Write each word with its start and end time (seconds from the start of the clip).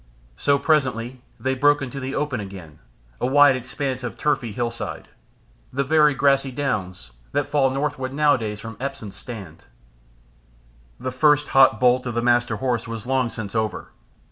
So 0.35 0.57
presently 0.57 1.21
they 1.39 1.53
broke 1.53 1.79
into 1.79 1.99
the 1.99 2.15
open 2.15 2.39
again, 2.39 2.79
a 3.19 3.27
wide 3.27 3.55
expanse 3.55 4.01
of 4.01 4.17
turfy 4.17 4.51
hillside 4.51 5.09
the 5.71 5.83
very 5.83 6.15
grassy 6.15 6.49
downs 6.51 7.11
that 7.33 7.45
fall 7.45 7.69
northward 7.69 8.11
nowadays 8.11 8.59
from 8.59 8.77
the 8.77 8.83
Epsom 8.83 9.11
Stand. 9.11 9.65
The 10.99 11.11
first 11.11 11.49
hot 11.49 11.79
bolt 11.79 12.07
of 12.07 12.15
the 12.15 12.23
Master 12.23 12.55
Horse 12.55 12.87
was 12.87 13.05
long 13.05 13.29
since 13.29 13.53
over. 13.53 13.89